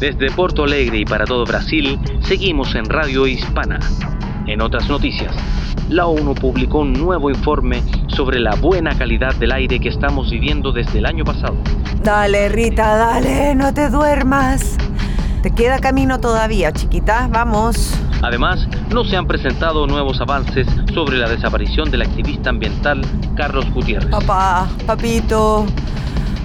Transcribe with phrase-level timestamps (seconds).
[0.00, 3.78] Desde Porto Alegre y para todo Brasil, seguimos en Radio Hispana.
[4.46, 5.34] En otras noticias,
[5.88, 10.70] la ONU publicó un nuevo informe sobre la buena calidad del aire que estamos viviendo
[10.70, 11.56] desde el año pasado.
[12.02, 14.76] Dale, Rita, dale, no te duermas.
[15.42, 17.98] Te queda camino todavía, chiquita, vamos.
[18.20, 23.00] Además, no se han presentado nuevos avances sobre la desaparición del activista ambiental
[23.34, 24.10] Carlos Gutiérrez.
[24.10, 25.66] Papá, papito,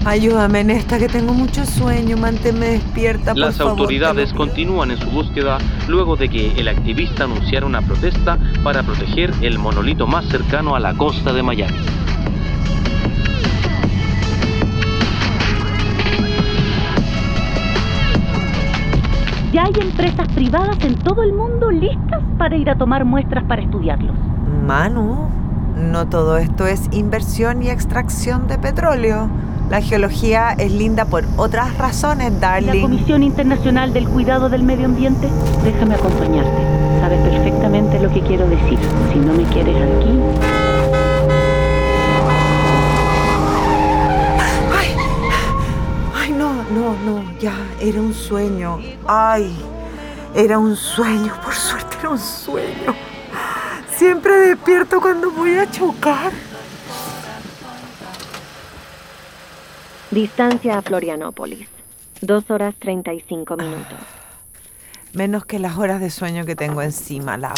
[0.06, 3.34] ayúdame en esta que tengo mucho sueño, manténme despierta.
[3.34, 8.38] Por Las autoridades continúan en su búsqueda luego de que el activista anunciara una protesta
[8.64, 11.78] para proteger el monolito más cercano a la costa de Miami.
[19.54, 23.62] Ya hay empresas privadas en todo el mundo listas para ir a tomar muestras para
[23.62, 24.16] estudiarlos.
[24.66, 25.28] Manu,
[25.76, 29.30] no todo esto es inversión y extracción de petróleo.
[29.72, 32.82] La geología es linda por otras razones, La darling.
[32.82, 35.30] Comisión Internacional del Cuidado del Medio Ambiente,
[35.64, 36.62] déjame acompañarte.
[37.00, 38.78] Sabes perfectamente lo que quiero decir.
[39.14, 40.20] Si no me quieres aquí,
[44.78, 44.90] Ay,
[46.16, 48.78] ay, no, no, no, ya, era un sueño.
[49.08, 49.56] Ay,
[50.36, 52.94] era un sueño, por suerte era un sueño.
[53.96, 56.51] Siempre despierto cuando voy a chocar.
[60.12, 61.70] Distancia a Florianópolis.
[62.22, 63.98] 2 horas 35 minutos.
[65.14, 67.54] Menos que las horas de sueño que tengo encima, la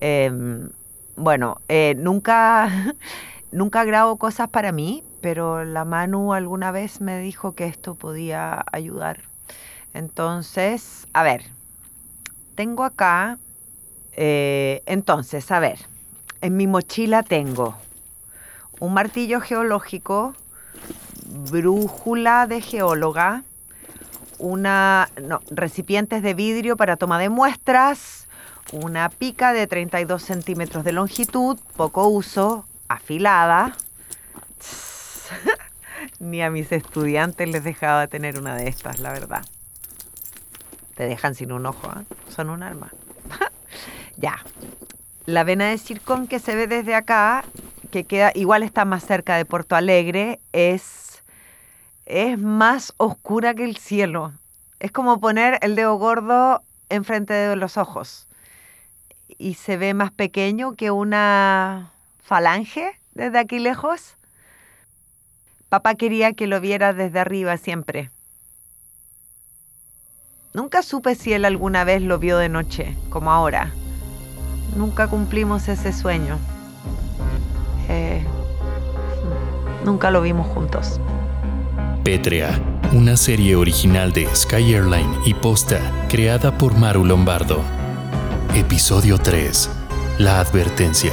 [0.00, 0.70] Em,
[1.16, 2.94] bueno, eh, nunca,
[3.52, 8.64] nunca grabo cosas para mí, pero la Manu alguna vez me dijo que esto podía
[8.72, 9.22] ayudar.
[9.94, 11.44] Entonces, a ver,
[12.54, 13.38] tengo acá,
[14.12, 15.78] eh, entonces, a ver,
[16.40, 17.76] en mi mochila tengo
[18.80, 20.34] un martillo geológico,
[21.50, 23.42] brújula de geóloga,
[24.38, 25.08] una
[25.50, 28.26] recipientes de vidrio para toma de muestras,
[28.72, 33.76] una pica de 32 centímetros de longitud, poco uso, afilada.
[36.18, 39.44] Ni a mis estudiantes les dejaba tener una de estas, la verdad.
[40.94, 42.04] Te dejan sin un ojo, ¿ah?
[42.34, 42.90] son un arma.
[44.16, 44.38] ya.
[45.26, 47.44] La vena de Circón que se ve desde acá,
[47.90, 51.24] que queda, igual está más cerca de Porto Alegre, es,
[52.06, 54.32] es más oscura que el cielo.
[54.78, 58.28] Es como poner el dedo gordo enfrente de los ojos.
[59.36, 61.90] Y se ve más pequeño que una
[62.22, 64.14] falange desde aquí lejos.
[65.68, 68.12] Papá quería que lo viera desde arriba siempre.
[70.54, 73.72] Nunca supe si él alguna vez lo vio de noche, como ahora.
[74.76, 76.38] Nunca cumplimos ese sueño.
[77.88, 78.22] Eh,
[79.84, 81.00] nunca lo vimos juntos.
[82.04, 82.50] Pétrea,
[82.92, 87.62] una serie original de Sky Airline y Posta, creada por Maru Lombardo.
[88.54, 89.70] Episodio 3.
[90.18, 91.12] La advertencia.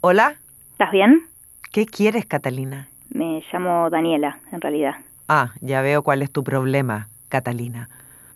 [0.00, 0.36] Hola,
[0.70, 1.26] ¿estás bien?
[1.76, 2.88] ¿qué quieres, Catalina?
[3.16, 4.96] Me llamo Daniela, en realidad.
[5.26, 7.88] Ah, ya veo cuál es tu problema, Catalina.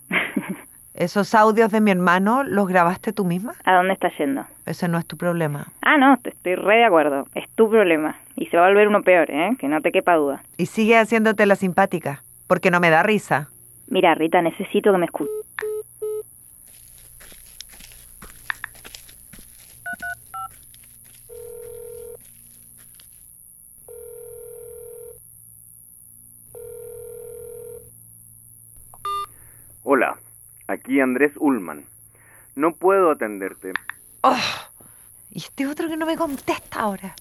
[0.94, 3.52] ¿Esos audios de mi hermano los grabaste tú misma?
[3.64, 4.46] ¿A dónde estás yendo?
[4.64, 5.66] Ese no es tu problema.
[5.82, 7.26] Ah, no, te estoy re de acuerdo.
[7.34, 8.16] Es tu problema.
[8.36, 9.54] Y se va a volver uno peor, ¿eh?
[9.58, 10.42] Que no te quepa duda.
[10.56, 13.50] Y sigue haciéndote la simpática, porque no me da risa.
[13.88, 15.34] Mira, Rita, necesito que me escuches.
[30.00, 30.16] Hola,
[30.66, 31.84] aquí Andrés Ullman.
[32.56, 33.74] No puedo atenderte.
[34.22, 34.34] ¡Oh!
[35.30, 37.14] Y este otro que no me contesta ahora.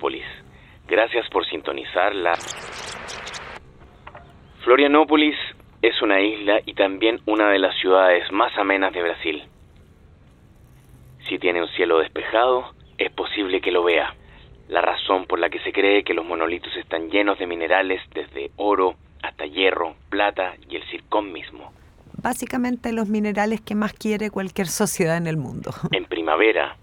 [0.00, 0.24] Florianópolis.
[0.88, 2.32] Gracias por sintonizar la...
[4.64, 5.36] Florianópolis
[5.82, 9.42] es una isla y también una de las ciudades más amenas de Brasil.
[11.28, 14.14] Si tiene un cielo despejado, es posible que lo vea.
[14.68, 18.52] la razón por la que se cree que los monolitos están llenos de minerales desde
[18.56, 21.72] oro hasta hierro, plata y el circón mismo.
[22.22, 25.72] Básicamente los minerales que más quiere cualquier sociedad en el mundo.
[25.90, 26.76] En primavera,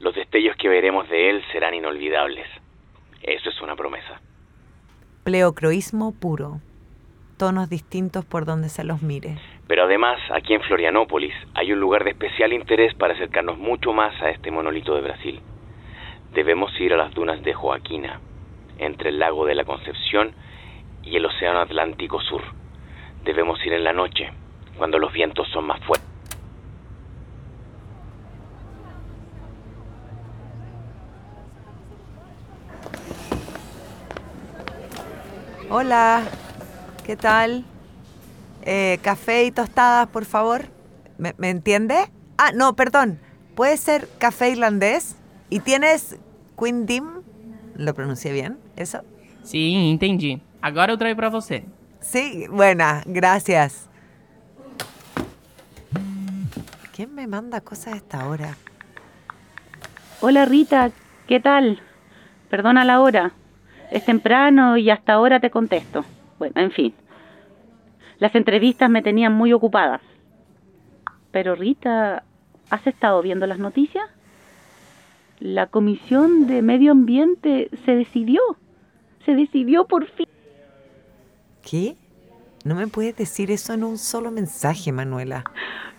[0.00, 2.46] los destellos que veremos de él serán inolvidables.
[3.22, 4.20] Eso es una promesa.
[5.24, 6.60] Pleocroísmo puro.
[7.38, 9.38] Tonos distintos por donde se los mire.
[9.66, 14.20] Pero además, aquí en Florianópolis hay un lugar de especial interés para acercarnos mucho más
[14.20, 15.40] a este monolito de Brasil.
[16.32, 18.20] Debemos ir a las dunas de Joaquina,
[18.78, 20.32] entre el lago de la Concepción
[21.02, 22.42] y el Océano Atlántico Sur.
[23.24, 24.30] Debemos ir en la noche,
[24.76, 26.13] cuando los vientos son más fuertes.
[35.76, 36.22] Hola,
[37.04, 37.64] ¿qué tal?
[38.62, 40.66] Eh, café y tostadas, por favor.
[41.18, 41.96] ¿Me, me entiende?
[42.38, 43.18] Ah, no, perdón.
[43.56, 45.16] ¿Puede ser café irlandés?
[45.50, 46.16] ¿Y tienes
[46.56, 47.22] Queen Dim?
[47.74, 48.56] ¿Lo pronuncié bien?
[48.76, 49.00] ¿Eso?
[49.42, 50.40] Sim, entendi.
[50.62, 51.64] Agora eu trago pra você.
[52.00, 53.88] Sí, buena, gracias.
[56.94, 58.56] ¿Quién me manda cosas a esta hora?
[60.20, 60.92] Hola Rita,
[61.26, 61.82] ¿qué tal?
[62.48, 63.32] Perdona la hora.
[63.90, 66.04] Es temprano y hasta ahora te contesto.
[66.38, 66.94] Bueno, en fin.
[68.18, 70.00] Las entrevistas me tenían muy ocupada.
[71.30, 72.22] Pero Rita,
[72.70, 74.04] ¿has estado viendo las noticias?
[75.40, 78.40] La Comisión de Medio Ambiente se decidió.
[79.24, 80.26] Se decidió por fin.
[81.62, 81.96] ¿Qué?
[82.64, 85.44] No me puedes decir eso en un solo mensaje, Manuela.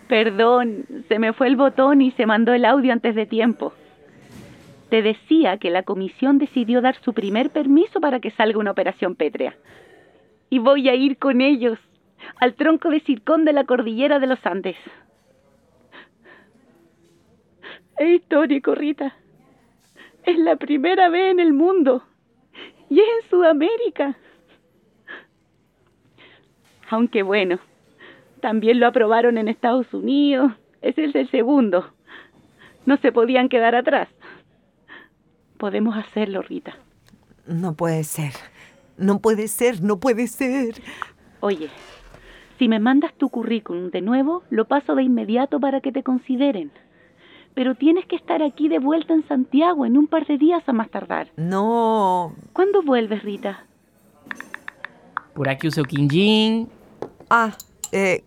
[0.08, 3.74] Perdón, se me fue el botón y se mandó el audio antes de tiempo.
[4.96, 9.16] Te decía que la comisión decidió dar su primer permiso para que salga una operación
[9.16, 9.54] pétrea.
[10.50, 11.78] Y voy a ir con ellos
[12.38, 14.78] al tronco de Circón de la cordillera de los Andes.
[17.98, 19.14] Es histórico, Rita.
[20.24, 22.02] Es la primera vez en el mundo.
[22.90, 24.16] Y es en Sudamérica.
[26.90, 27.60] Aunque bueno,
[28.40, 30.54] también lo aprobaron en Estados Unidos.
[30.82, 31.92] Ese es el segundo.
[32.86, 34.08] No se podían quedar atrás.
[35.58, 36.76] Podemos hacerlo, Rita.
[37.48, 38.34] No puede ser.
[38.98, 40.82] No puede ser, no puede ser.
[41.42, 41.70] Oye,
[42.58, 46.72] si me mandas tu currículum de nuevo, lo paso de inmediato para que te consideren.
[47.54, 50.74] Pero tienes que estar aquí de vuelta en Santiago en un par de días a
[50.74, 51.30] más tardar.
[51.38, 52.34] No.
[52.54, 53.66] ¿Cuándo vuelves, Rita?
[55.34, 56.68] Por aqui o seu quindim.
[57.30, 57.52] Ah,
[57.92, 58.24] eh,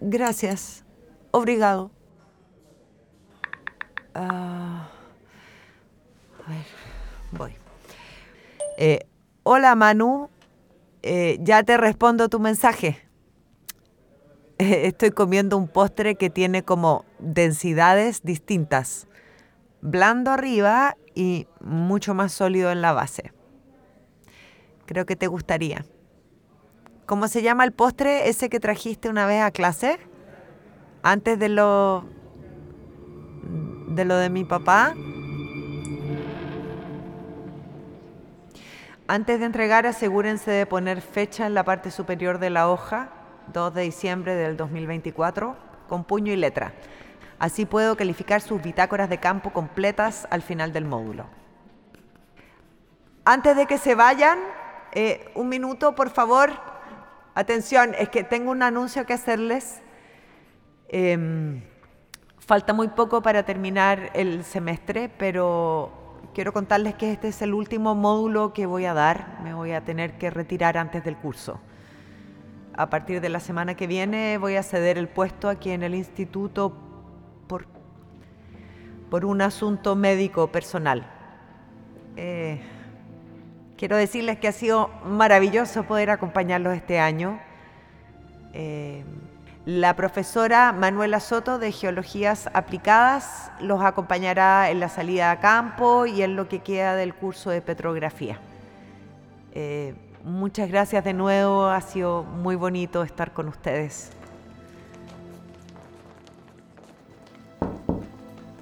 [0.00, 0.84] gracias.
[1.30, 1.90] Obrigado.
[4.14, 4.90] Ah,
[6.50, 6.66] a ver,
[7.32, 7.56] voy.
[8.76, 9.06] Eh,
[9.42, 10.28] hola, Manu.
[11.02, 12.98] Eh, ya te respondo tu mensaje.
[14.58, 19.06] Estoy comiendo un postre que tiene como densidades distintas.
[19.80, 23.32] Blando arriba y mucho más sólido en la base.
[24.86, 25.84] Creo que te gustaría.
[27.06, 29.98] ¿Cómo se llama el postre ese que trajiste una vez a clase?
[31.02, 32.04] Antes de lo
[33.88, 34.94] de mi papá.
[39.12, 43.08] Antes de entregar, asegúrense de poner fecha en la parte superior de la hoja,
[43.52, 45.56] 2 de diciembre del 2024,
[45.88, 46.74] con puño y letra.
[47.40, 51.26] Así puedo calificar sus bitácoras de campo completas al final del módulo.
[53.24, 54.38] Antes de que se vayan,
[54.92, 56.52] eh, un minuto, por favor.
[57.34, 59.82] Atención, es que tengo un anuncio que hacerles.
[60.86, 61.64] Em,
[62.38, 65.99] falta muy poco para terminar el semestre, pero
[66.34, 69.38] quiero contarles que este es el último módulo que voy a dar.
[69.42, 71.60] Me voy a tener que retirar antes del curso.
[72.76, 75.94] A partir de la semana que viene voy a ceder el puesto aquí en el
[75.94, 76.72] instituto
[77.46, 77.66] por,
[79.10, 81.06] por un asunto médico personal.
[82.16, 82.60] Eh,
[83.76, 87.40] quiero decirles que ha sido maravilloso poder acompañarlos este año.
[88.52, 89.04] Eh,
[89.66, 96.22] la profesora Manuela Soto de Geologías Aplicadas los acompañará en la salida a campo y
[96.22, 98.40] en lo que queda del curso de petrografía.
[99.52, 104.10] Eh, muchas gracias de nuevo, ha sido muy bonito estar con ustedes.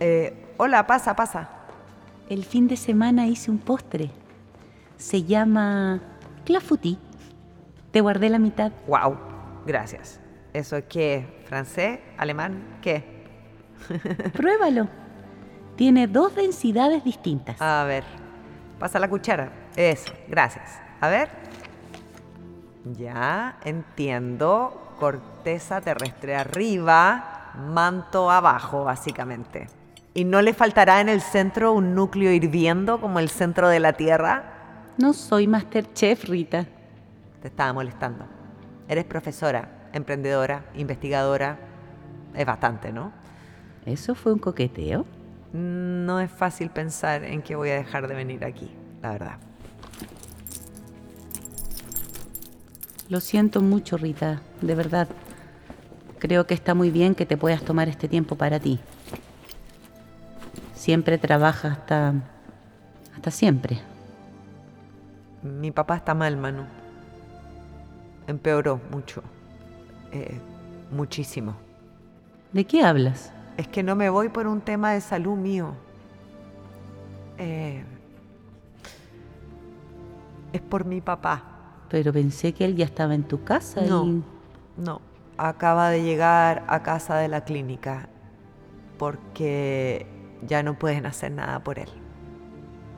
[0.01, 1.49] Eh, hola, pasa, pasa.
[2.29, 4.11] El fin de semana hice un postre.
[4.97, 6.01] Se llama
[6.45, 6.99] clafoutis.
[7.93, 8.73] Te guardé la mitad.
[8.87, 9.17] Wow,
[9.65, 10.21] gracias.
[10.53, 11.43] ¿Eso es qué?
[11.47, 12.01] ¿Francés?
[12.17, 12.79] ¿Alemán?
[12.81, 13.05] ¿Qué?
[14.33, 14.89] Pruébalo.
[15.77, 17.61] Tiene dos densidades distintas.
[17.61, 18.05] A ver,
[18.79, 19.53] pasa la cuchara.
[19.77, 20.81] Eso, gracias.
[21.01, 21.29] A ver.
[22.97, 24.95] Ya, entiendo.
[24.99, 29.69] Corteza terrestre arriba, manto abajo, básicamente.
[30.13, 33.93] ¿Y no le faltará en el centro un núcleo hirviendo como el centro de la
[33.93, 34.43] Tierra?
[34.97, 36.67] No soy Masterchef, Rita.
[37.41, 38.27] Te estaba molestando.
[38.89, 41.59] Eres profesora, emprendedora, investigadora.
[42.35, 43.13] Es bastante, ¿no?
[43.85, 45.05] ¿Eso fue un coqueteo?
[45.53, 48.71] No es fácil pensar en que voy a dejar de venir aquí,
[49.03, 49.39] la verdad.
[53.09, 55.09] Lo siento mucho, Rita, de verdad.
[56.19, 58.81] Creo que está muy bien que te puedas tomar este tiempo para ti.
[60.75, 62.15] Siempre trabaja hasta.
[63.15, 63.79] hasta siempre.
[65.43, 66.65] Mi papá está mal, Manu.
[68.27, 69.23] Empeoró mucho.
[70.13, 70.39] Eh,
[70.91, 71.57] muchísimo.
[72.53, 73.33] ¿De qué hablas?
[73.57, 75.75] Es que no me voy por un tema de salud mío.
[77.37, 77.85] Eh,
[80.53, 81.43] es por mi papá.
[81.89, 84.23] Pero pensé que él ya estaba en tu casa No, y...
[84.77, 85.01] no.
[85.37, 88.09] Acaba de llegar a casa de la clínica
[88.99, 90.07] porque
[90.47, 91.89] ya no pueden hacer nada por él.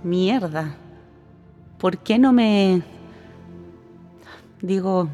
[0.03, 0.75] Mierda.
[1.79, 2.83] ¿Por qué no me...
[4.63, 5.09] Digo...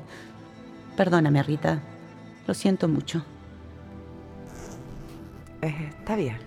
[0.96, 1.80] Perdóname, Rita.
[2.46, 3.22] Lo siento mucho.
[5.62, 6.38] Eh, está bien.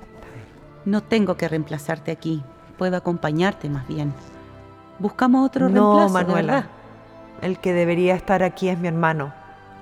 [0.86, 2.41] No tengo que reemplazarte aquí.
[2.77, 4.13] Puedo acompañarte más bien.
[4.98, 6.53] Buscamos otro No, reemplazo, Manuela.
[6.53, 6.70] ¿verdad?
[7.41, 9.34] El que debería estar aquí es mi hermano.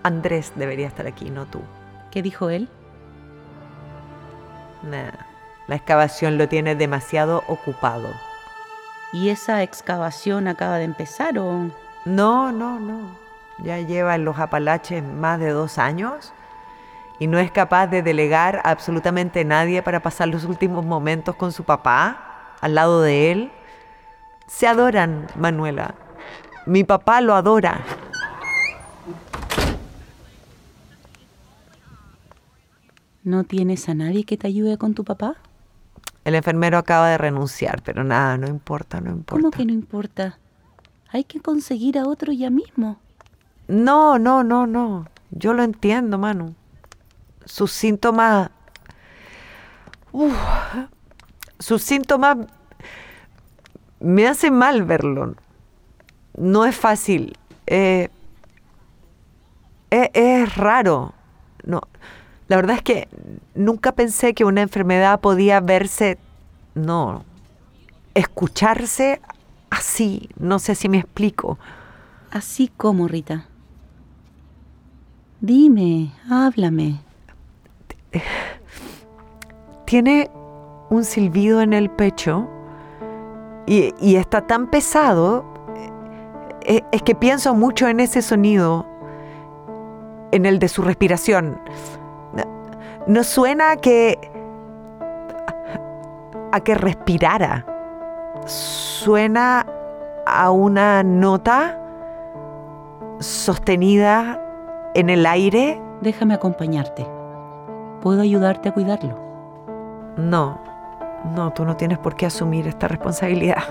[0.04, 1.62] Andrés debería estar aquí, no tú.
[2.12, 2.70] ¿Qué dijo él?
[4.84, 5.12] Nah,
[5.68, 8.10] la excavación lo tiene demasiado ocupado.
[9.14, 11.70] ¿Y esa excavación acaba de empezar o...?
[12.06, 13.27] No, no, no.
[13.64, 16.34] Ya lleva en los Apalaches más de dos años
[17.20, 21.52] y no es capaz de delegar a absolutamente nadie para pasar los últimos momentos con
[21.52, 23.52] su papá, al lado de él.
[24.48, 25.96] Se adoran, Manuela.
[26.66, 27.82] Mi papá lo adora.
[33.24, 35.36] ¿No tienes a nadie que te ayude con tu papá?
[36.24, 39.42] El enfermero acaba de renunciar, pero nada, no importa, no importa.
[39.42, 40.40] ¿Cómo que no importa?
[41.10, 43.00] Hay que conseguir a otro ya mismo.
[43.68, 45.08] No, no, no, no.
[45.32, 46.56] Yo lo entiendo, Manu.
[47.46, 48.50] Sus síntomas.
[50.12, 50.36] Uf,
[51.60, 52.38] sus síntomas
[54.00, 55.36] me hacen mal verlo.
[56.36, 57.38] No es fácil.
[57.66, 58.10] Eh,
[59.90, 61.14] es, es raro.
[61.64, 61.82] No,
[62.48, 63.10] la verdad es que
[63.56, 66.18] nunca pensé que una enfermedad podía verse,
[66.76, 67.26] no,
[68.14, 69.22] escucharse
[69.70, 70.30] así.
[70.38, 71.60] No sé si me explico.
[72.32, 73.47] Así como, Rita.
[75.40, 77.00] Dime, háblame.
[79.86, 80.32] tiene
[80.90, 82.48] un silbido en el pecho
[83.68, 85.46] y, y está tan pesado,
[86.62, 88.86] eh, es que pienso mucho en ese sonido,
[90.32, 91.62] en el de su respiración.
[92.34, 92.44] No,
[93.06, 94.18] no suena a que
[96.52, 97.66] a que respirara.
[98.46, 99.66] Suena
[100.26, 101.80] a una nota
[103.20, 104.42] sostenida
[104.98, 105.80] en el aire.
[106.02, 107.08] Déjame acompañarte.
[108.02, 109.18] ¿Puedo ayudarte a cuidarlo?
[110.18, 110.60] No,
[111.36, 113.64] no, tú no tienes por qué asumir esta responsabilidad.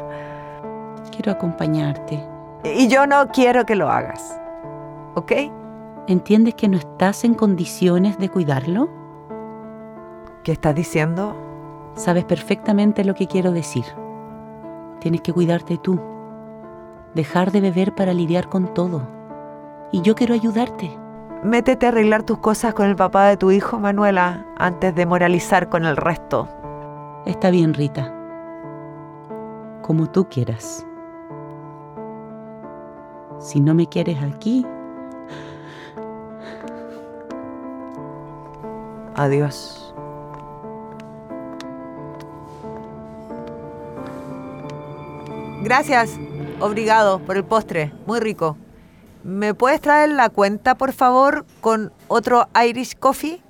[1.10, 2.24] Quiero acompañarte.
[2.64, 4.40] Y yo no quiero que lo hagas.
[5.14, 5.32] ¿Ok?
[6.06, 8.88] ¿Entiendes que no estás en condiciones de cuidarlo?
[10.44, 11.36] ¿Qué estás diciendo?
[11.94, 13.84] Sabes perfectamente lo que quiero decir.
[15.00, 16.00] Tienes que cuidarte tú.
[17.14, 19.08] Dejar de beber para lidiar con todo.
[19.90, 21.05] Y yo quiero ayudarte.
[21.46, 25.68] Métete a arreglar tus cosas con el papá de tu hijo, Manuela, antes de moralizar
[25.68, 26.48] con el resto.
[27.24, 28.12] Está bien, Rita.
[29.80, 30.84] Como tú quieras.
[33.38, 34.66] Si no me quieres aquí,
[39.14, 39.94] Adiós.
[45.62, 46.18] Gracias.
[46.58, 47.92] Obrigado por el postre.
[48.04, 48.58] Muy rico.
[49.26, 53.42] ¿Me puedes traer la cuenta, por favor, con otro Irish Coffee?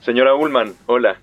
[0.00, 1.16] Señora Ullman, hola.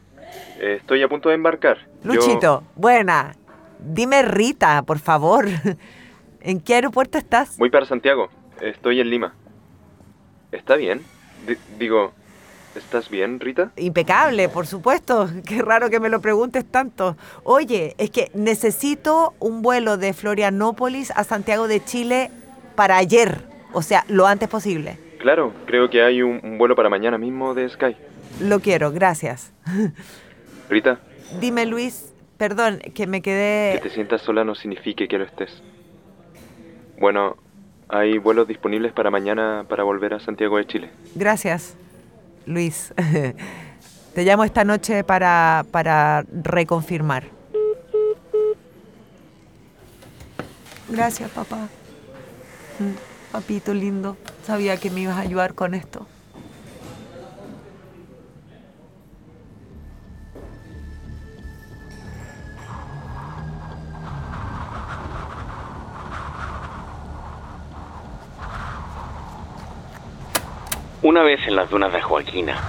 [0.59, 1.77] Eh, estoy a punto de embarcar.
[2.03, 3.35] Yo- Luchito, buena.
[3.79, 5.45] Dime Rita, por favor.
[6.41, 7.57] ¿En qué aeropuerto estás?
[7.57, 8.29] Voy para Santiago.
[8.61, 9.33] Estoy en Lima.
[10.51, 11.01] ¿Está bien?
[11.47, 12.13] Di- digo,
[12.75, 13.71] ¿estás bien, Rita?
[13.77, 15.29] Impecable, por supuesto.
[15.45, 17.15] Qué raro que me lo preguntes tanto.
[17.43, 22.31] Oye, es que necesito un vuelo de Florianópolis a Santiago de Chile
[22.75, 23.41] para ayer.
[23.73, 24.97] O sea, lo antes posible.
[25.19, 27.95] Claro, creo que hay un, un vuelo para mañana mismo de Sky.
[28.41, 29.53] Lo quiero, gracias.
[30.69, 30.99] Rita,
[31.39, 33.79] Dime, Luis, perdón, que me que quedé...
[33.81, 35.61] te sientas sola no signifique que lo estés.
[36.99, 37.37] Bueno,
[37.87, 40.89] Hay vuelos disponibles para mañana para volver a Santiago de Chile.
[41.13, 41.77] Gracias,
[42.45, 42.93] Luis.
[44.13, 47.25] Te llamo esta noche para, para reconfirmar.
[50.89, 51.67] Gracias, papá.
[52.79, 56.07] Mm, Papito lindo, sabía que me ibas a ayudar con esto.
[71.05, 72.59] Una vez en las dunas de Joaquina,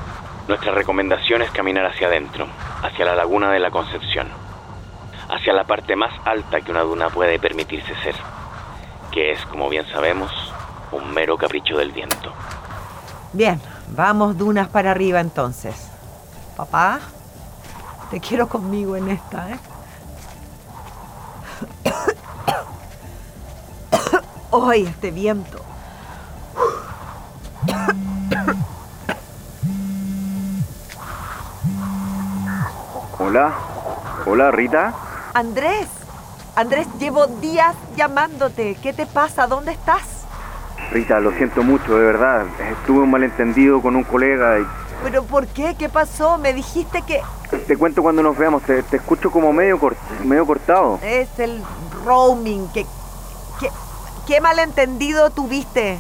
[0.47, 2.47] nuestra recomendación es caminar hacia adentro,
[2.83, 4.29] hacia la laguna de la Concepción,
[5.31, 8.15] hacia la parte más alta que una duna puede permitirse ser,
[9.11, 10.31] que es, como bien sabemos,
[10.93, 12.31] un mero capricho del viento.
[13.33, 15.91] Bien, vamos dunas para arriba entonces.
[16.59, 17.01] Papá,
[18.11, 19.59] te quiero conmigo en esta, ¿eh?
[24.69, 25.76] ¡Ay, este viento!
[33.27, 33.53] Hola,
[34.25, 34.95] hola Rita.
[35.35, 35.89] Andrés,
[36.55, 38.77] Andrés, llevo días llamándote.
[38.81, 39.49] ¿Qué te pasa?
[39.49, 40.25] ¿Dónde estás?
[40.93, 42.45] Rita, lo siento mucho, de verdad.
[42.87, 44.67] Tuve un malentendido con un colega y
[45.03, 45.75] ¿Pero por qué?
[45.77, 46.39] ¿Qué pasó?
[46.39, 47.21] Me dijiste que
[47.67, 48.63] te cuento cuando nos veamos.
[48.63, 49.81] Te, te escucho como medio,
[50.25, 51.01] medio cortado.
[51.03, 51.61] es el
[52.05, 52.69] roaming.
[52.73, 55.99] ¿Qué, malentendido tuviste?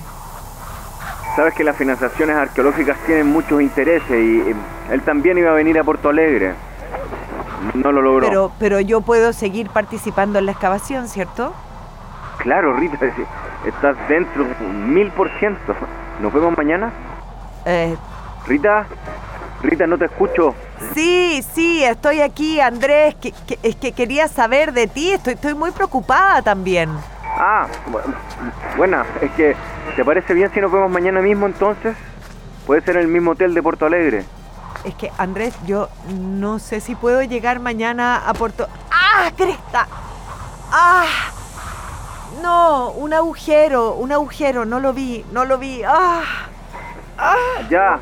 [1.35, 4.55] Sabes que las financiaciones arqueológicas tienen muchos intereses y, y
[4.93, 6.55] él también iba a venir a Puerto Alegre.
[7.75, 8.27] No lo logró.
[8.29, 11.53] Pero, pero yo puedo seguir participando en la excavación, ¿cierto?
[12.39, 12.99] Claro, Rita,
[13.65, 14.45] estás dentro,
[14.87, 15.75] mil por ciento.
[16.21, 16.93] ¿Nos vemos mañana?
[17.65, 17.97] Eh,
[18.47, 18.87] Rita,
[19.63, 20.55] Rita, no te escucho.
[20.95, 23.15] sí, sí, estoy aquí, Andrés.
[23.17, 25.11] Que, que- es que quería saber de ti.
[25.13, 26.91] Estoy, estoy muy preocupada también.
[27.39, 29.57] Ah, bu- buena, es que,
[29.97, 31.97] ¿te parece bien si nos vemos mañana mismo entonces?
[32.67, 34.25] Puede ser en el mismo hotel de Porto Alegre.
[34.85, 38.69] Es que, Andrés, yo no sé si puedo llegar mañana a Puerto...
[38.91, 39.87] ¡Ah, cresta!
[40.71, 41.05] ¡Ah!
[42.43, 45.83] No, un agujero, un agujero, no lo vi, no lo vi.
[45.85, 46.23] ¡Ah!
[47.19, 47.35] ¡Ah!
[47.71, 47.99] Ya,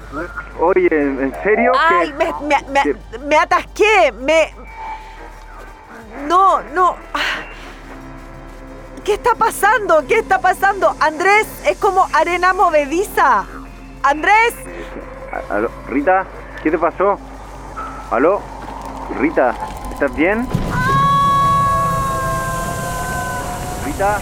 [0.60, 1.72] oye, ¿en serio?
[1.78, 4.12] ¡Ay, que- me, me, me, me atasqué!
[4.12, 4.52] Me...
[6.26, 6.96] No, no.
[7.14, 7.20] Ah.
[9.04, 10.04] ¿Qué está pasando?
[10.06, 10.94] ¿Qué está pasando?
[11.00, 13.44] Andrés, es como arena movediza.
[14.02, 14.54] Andrés,
[15.88, 16.24] Rita,
[16.64, 17.18] ¿qué te pasó?
[18.10, 18.40] ¿Aló?
[19.20, 19.54] Rita,
[19.92, 20.48] ¿estás bien?
[23.84, 24.18] Rita,